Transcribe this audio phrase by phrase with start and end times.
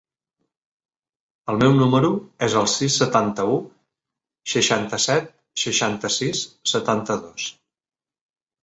[1.53, 2.09] El meu número
[2.49, 3.59] es el sis, setanta-u,
[4.55, 5.33] seixanta-set,
[5.67, 7.51] seixanta-sis, setanta-dos.